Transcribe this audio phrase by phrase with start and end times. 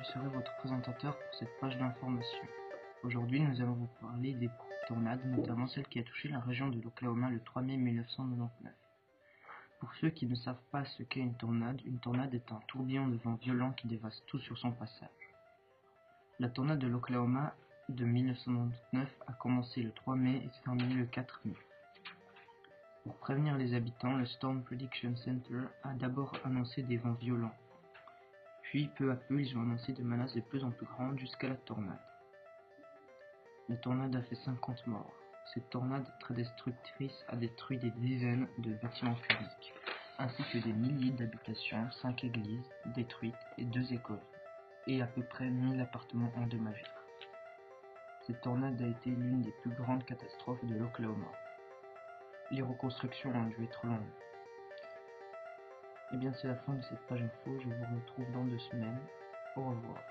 [0.00, 2.48] je serai votre présentateur pour cette page d'information.
[3.02, 4.48] Aujourd'hui, nous allons vous parler des
[4.88, 8.72] tornades, notamment celle qui a touché la région de l'Oklahoma le 3 mai 1999.
[9.78, 13.08] Pour ceux qui ne savent pas ce qu'est une tornade, une tornade est un tourbillon
[13.08, 15.08] de vent violent qui dévaste tout sur son passage.
[16.38, 17.54] La tornade de l'Oklahoma
[17.90, 21.56] de 1999 a commencé le 3 mai et s'est terminée le 4 mai.
[23.04, 27.54] Pour prévenir les habitants, le Storm Prediction Center a d'abord annoncé des vents violents,
[28.70, 31.48] puis, peu à peu, ils ont annoncé des menaces de plus en plus grandes jusqu'à
[31.48, 31.98] la tornade.
[33.68, 35.12] La tornade a fait 50 morts.
[35.52, 39.74] Cette tornade très destructrice a détruit des dizaines de bâtiments publics,
[40.20, 44.22] ainsi que des milliers d'habitations, cinq églises détruites et deux écoles,
[44.86, 46.84] et à peu près 1000 appartements endommagés.
[48.24, 51.32] Cette tornade a été l'une des plus grandes catastrophes de l'Oklahoma.
[52.52, 53.98] Les reconstructions ont dû être longues.
[56.12, 58.98] Et bien c'est la fin de cette page info, je vous retrouve dans deux semaines.
[59.56, 60.09] Au revoir.